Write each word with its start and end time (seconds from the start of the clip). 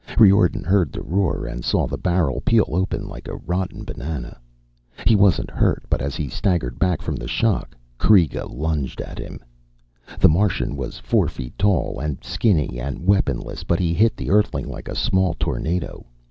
Riordan 0.17 0.63
heard 0.63 0.91
the 0.91 1.03
roar 1.03 1.45
and 1.45 1.63
saw 1.63 1.85
the 1.85 1.95
barrel 1.95 2.41
peel 2.43 2.65
open 2.69 3.07
like 3.07 3.27
a 3.27 3.35
rotten 3.35 3.83
banana. 3.83 4.39
He 5.05 5.15
wasn't 5.15 5.51
hurt, 5.51 5.83
but 5.91 6.01
as 6.01 6.15
he 6.15 6.27
staggered 6.27 6.79
back 6.79 7.03
from 7.03 7.15
the 7.15 7.27
shock 7.27 7.75
Kreega 7.99 8.51
lunged 8.51 8.99
at 8.99 9.19
him. 9.19 9.41
The 10.19 10.27
Martian 10.27 10.75
was 10.75 10.97
four 10.97 11.27
feet 11.27 11.55
tall, 11.55 11.99
and 11.99 12.17
skinny 12.23 12.79
and 12.79 13.05
weaponless, 13.05 13.63
but 13.63 13.77
he 13.79 13.93
hit 13.93 14.17
the 14.17 14.31
Earthling 14.31 14.67
like 14.67 14.87
a 14.87 14.95
small 14.95 15.35
tornado. 15.37 16.03